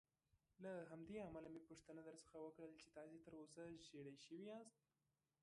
له 0.63 0.73
همدې 0.91 1.15
امله 1.27 1.47
مې 1.53 1.61
پوښتنه 1.69 2.01
درڅخه 2.07 2.37
وکړل 2.41 2.71
چې 2.81 2.87
تاسې 2.97 3.17
تراوسه 3.25 3.63
ژېړی 3.85 4.15
شوي 4.25 4.45
یاست. 4.51 4.79